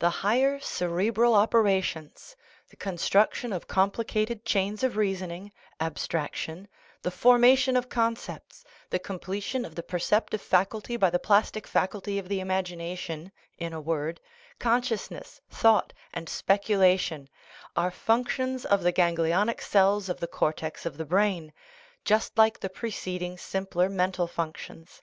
[0.00, 2.36] The higher 16 THE NATURE OF THE PROBLEM cerebral operations,
[2.70, 6.66] the construction of complicated chains of reasoning, abstraction,
[7.02, 12.18] the formation of con cepts, the completion of the perceptive faculty by the plastic faculty
[12.18, 14.20] of the imagination in a word,
[14.58, 17.28] conscious ness, thought, and speculation
[17.76, 21.52] are functions of the ganglionic cells of the cortex of the brain,
[22.04, 25.02] just like the preceding simpler mental functions.